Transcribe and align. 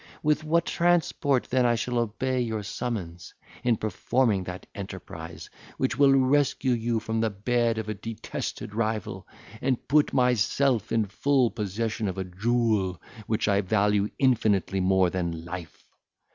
With 0.23 0.43
what 0.43 0.65
transport 0.65 1.43
then 1.51 1.77
shall 1.77 1.99
I 1.99 2.01
obey 2.01 2.41
your 2.41 2.63
summons, 2.63 3.35
in 3.63 3.77
performing 3.77 4.45
that 4.45 4.65
enterprise, 4.73 5.47
which 5.77 5.95
will 5.99 6.15
rescue 6.15 6.71
you 6.71 6.99
from 6.99 7.21
the 7.21 7.29
bed 7.29 7.77
of 7.77 7.87
a 7.87 7.93
detested 7.93 8.73
rival, 8.73 9.27
and 9.61 9.87
put 9.87 10.11
myself 10.11 10.91
in 10.91 11.05
full 11.05 11.51
possession 11.51 12.07
of 12.07 12.17
a 12.17 12.23
jewel 12.23 12.99
which 13.27 13.47
I 13.47 13.61
value 13.61 14.09
infinitely 14.17 14.79
more 14.79 15.11
than 15.11 15.45
life! 15.45 15.85